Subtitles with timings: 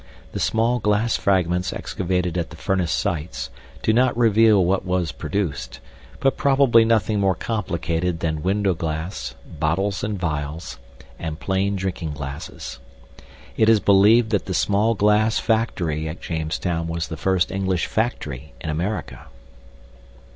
[0.31, 3.51] The small glass fragments excavated at the furnace sites
[3.83, 5.79] do not reveal what was produced,
[6.19, 10.79] but probably nothing more complicated than window glass, bottles and vials,
[11.19, 12.79] and plain drinking glasses.
[13.55, 18.53] It is believed that the small glass factory at Jamestown was the first English "factory"
[18.59, 19.27] in America.